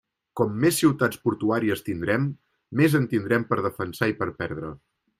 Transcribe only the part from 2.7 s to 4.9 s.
més en tindrem per defensar i per perdre.